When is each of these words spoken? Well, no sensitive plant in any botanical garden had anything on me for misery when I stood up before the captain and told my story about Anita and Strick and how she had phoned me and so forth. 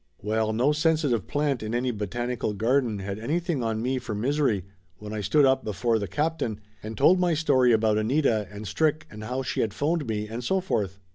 Well, 0.23 0.51
no 0.51 0.71
sensitive 0.71 1.27
plant 1.27 1.61
in 1.61 1.75
any 1.75 1.91
botanical 1.91 2.53
garden 2.53 2.97
had 2.97 3.19
anything 3.19 3.61
on 3.61 3.83
me 3.83 3.99
for 3.99 4.15
misery 4.15 4.65
when 4.97 5.13
I 5.13 5.21
stood 5.21 5.45
up 5.45 5.63
before 5.63 5.99
the 5.99 6.07
captain 6.07 6.59
and 6.81 6.97
told 6.97 7.19
my 7.19 7.35
story 7.35 7.71
about 7.71 7.99
Anita 7.99 8.47
and 8.49 8.67
Strick 8.67 9.05
and 9.11 9.23
how 9.23 9.43
she 9.43 9.61
had 9.61 9.75
phoned 9.75 10.07
me 10.07 10.27
and 10.27 10.43
so 10.43 10.59
forth. 10.59 10.97